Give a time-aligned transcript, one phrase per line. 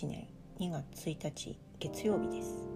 [0.00, 0.26] 2021年
[0.58, 2.68] 2月1日月曜日です。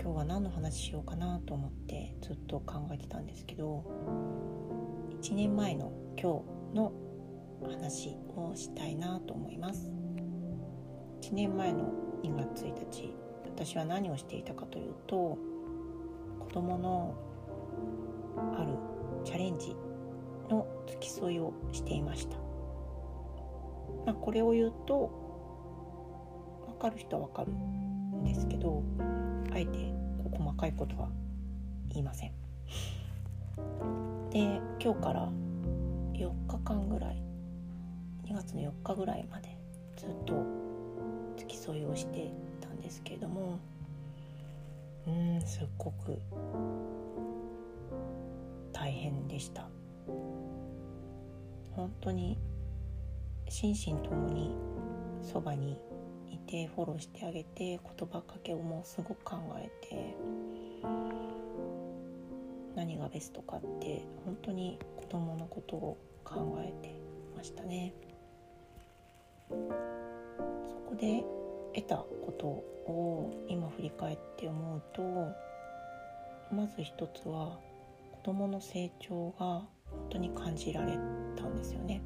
[0.00, 3.84] 今日は何の話しようかなと思ってずっと考えてたんですけど
[5.22, 6.42] 1年前の今
[6.72, 6.92] 日の
[7.70, 9.92] 話をしたいなと思います。
[11.22, 11.92] 1年前の
[12.24, 13.14] 2月1日
[13.44, 15.38] 私は何をしていたかというと
[16.40, 17.14] 子供の
[18.58, 18.74] ある
[19.24, 19.76] チャレンジ
[20.48, 22.38] の付き添いをしていました。
[24.06, 25.19] まあ、これを言うと
[26.80, 28.82] かる人は分かるんですけど
[29.52, 29.78] あえて
[30.24, 31.08] こう細かいことは
[31.90, 32.32] 言いません。
[34.30, 35.28] で今日から
[36.14, 37.22] 4日間ぐらい
[38.24, 39.56] 2月の4日ぐらいまで
[39.96, 40.46] ずっと
[41.36, 43.58] 付き添いをしてたんですけれども
[45.06, 46.18] うんすっごく
[48.72, 49.68] 大変でした
[51.72, 52.38] 本当に
[53.48, 54.54] 心身ともに
[55.22, 55.76] そばにい
[56.50, 60.14] てフォローしてあげて言葉かけをもうすごく考えて
[62.74, 66.94] 何がベストかって本当に子供のことを考えて
[67.36, 67.94] ましたね。
[69.48, 69.56] そ
[70.88, 71.24] こで
[71.74, 75.02] 得たことを今振り返って思うと
[76.54, 77.58] まず一つは
[78.12, 79.66] 子供の成長が本
[80.10, 80.98] 当に感じられ
[81.36, 82.00] たんですよね。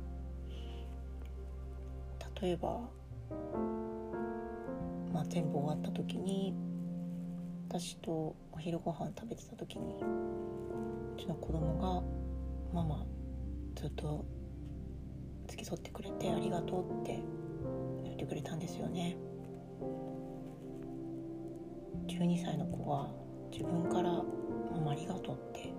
[2.41, 2.81] 例えば、
[5.15, 6.53] まあ、全部終わった時に
[7.69, 12.03] 私とお昼ご飯食べてた時にうちの子供が
[12.75, 13.07] 「ママ
[13.77, 14.25] ずっと
[15.47, 17.23] 付き添ってくれてありがとう」って
[18.03, 19.17] 言ってくれたんですよね。
[22.09, 23.09] 12歳の子が
[23.53, 24.23] 自分から
[24.75, 25.73] 「ママありがとう」って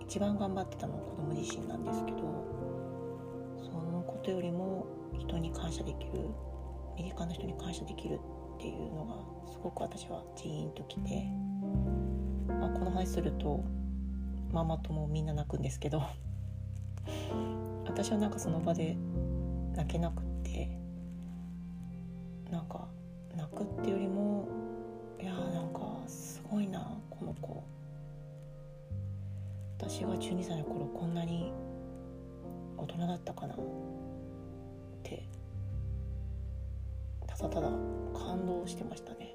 [0.00, 2.18] 一番頑張ってたのは子供自身なんですけど
[3.62, 6.28] そのことよりも人に感謝できる
[6.96, 8.18] 身近な人に感謝できる
[8.56, 11.26] っていうのがすごく私はジーンときて、
[12.48, 13.64] まあ、この話すると
[14.52, 16.02] ママ友みんな泣くんですけど
[17.86, 18.96] 私はなんかその場で
[19.74, 20.78] 泣けなくって
[22.50, 22.86] なんか
[23.36, 24.46] 泣くっていうよりも
[25.20, 27.62] いやーなんかすごいなこの子。
[29.78, 31.52] 私が12歳の頃こんなに
[32.78, 33.54] 大人だったかな。
[37.36, 37.68] ただただ
[38.14, 39.34] 感動してましたね。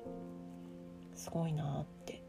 [1.15, 2.23] すごいなって。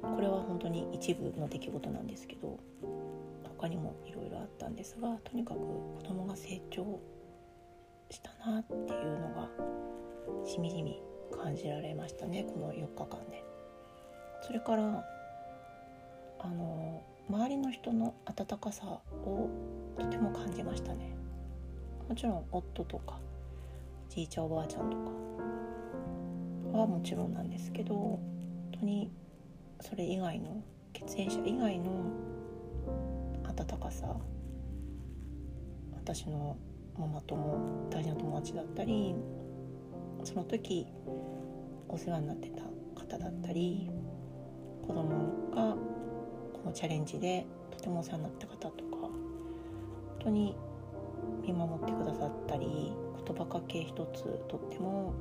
[0.00, 2.58] これは本当に一部の出来事なんですけど
[3.58, 7.00] 他にもいろいろあったんですがとにかく子供が成長
[8.10, 9.48] したなっていうのが
[10.46, 13.44] しみじみ感じられましたねこの4日間で。
[14.42, 15.04] それから
[16.40, 19.48] あの周りの人の温かさを
[19.98, 21.23] とても感じましたね。
[22.08, 23.18] もちろん夫とか
[24.08, 24.96] じいちゃんおばあちゃんと
[26.72, 28.20] かはもちろんなんですけど本
[28.80, 29.10] 当に
[29.80, 31.90] それ以外の血縁者以外の
[33.44, 34.14] 温かさ
[35.94, 36.56] 私の
[36.98, 39.14] ママ友大事な友達だったり
[40.22, 40.86] その時
[41.88, 42.62] お世話になってた
[43.00, 43.90] 方だったり
[44.86, 45.74] 子供が
[46.52, 49.10] このチャレンジでとてもお世話になった方とか本
[50.20, 50.56] 当に
[51.42, 52.92] 見守ってくださったり
[53.26, 55.14] 言葉かけ一つとっても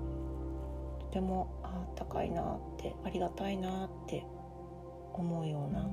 [1.00, 4.26] とてもあったかいなってありがたいなって
[5.14, 5.88] 思うような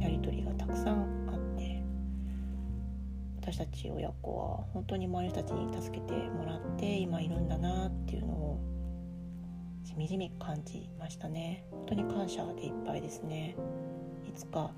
[0.00, 1.82] やり取りがたくさんあって
[3.40, 8.60] 私たち親子は本当に周りの人たちに助けてもらって今いるんだなっていうのを
[9.84, 11.64] しみじみ感じましたね。
[11.70, 13.56] 本当に感謝でいっぱいですね。
[14.28, 14.70] いつか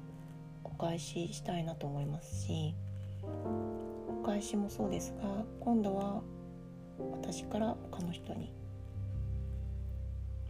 [0.63, 2.75] お返ししたいなと思いますし
[4.41, 6.23] 返しもそうですが今度は
[7.13, 8.51] 私から他の人に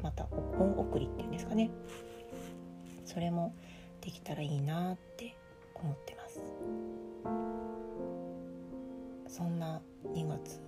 [0.00, 1.70] また恩送りっていうんですかね。
[3.04, 3.52] それも
[4.00, 5.36] できたらいいなって
[5.74, 6.40] 思ってます。
[9.28, 9.80] そんな
[10.14, 10.60] 2月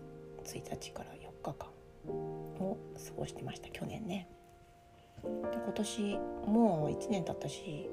[0.45, 1.69] 1日から4日間
[2.13, 4.29] を過ごしてました去年ね。
[5.23, 5.29] で
[5.65, 7.89] 今年もう1年経ったし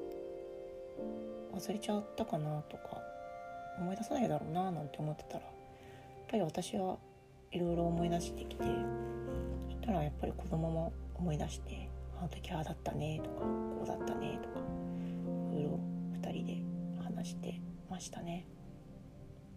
[1.54, 3.09] 忘れちゃったかなとか
[3.80, 5.44] 思い出さないだろうななんて思ってたら。
[5.44, 5.52] やっ
[6.28, 6.96] ぱり私は
[7.50, 8.64] いろいろ思い出してきて
[9.66, 14.60] そしたらやっぱり子供も思い出してあの時ああだったねとかこうだったねとか
[15.50, 15.80] いろいろ
[16.20, 16.62] 2人で
[17.02, 17.60] 話して
[17.90, 18.46] ましたね。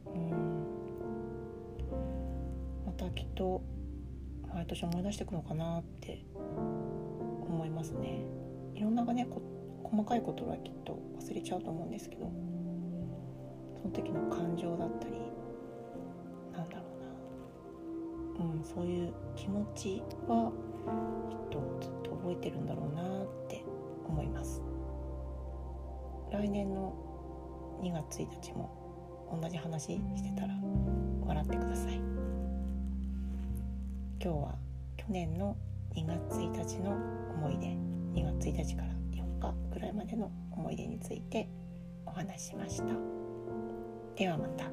[0.07, 0.65] うん。
[2.87, 3.61] またきっと
[4.51, 8.25] 毎年思い出してくのかなって思いますね。
[8.73, 9.27] いろんなね
[9.83, 12.52] 細かいことはきっと忘れちゃうと思うんですけど。
[13.83, 15.13] その時の感情だったり
[16.53, 16.83] なんだろ
[18.39, 20.53] うな、うん、そういう気持ちは
[21.29, 23.61] きっとずっと覚えてるんだろうなって
[24.07, 24.61] 思います。
[26.31, 26.93] 来年の
[27.83, 30.53] 2月1日も同じ話してたら
[31.25, 31.95] 笑ってください。
[34.23, 34.55] 今日は
[34.95, 35.57] 去年の
[35.93, 36.91] 2月1日の
[37.35, 37.67] 思い出
[38.21, 41.49] 2月1日から4日ぐらいまでの思い出について
[42.05, 43.22] お話ししました。
[44.15, 44.71] ではまた。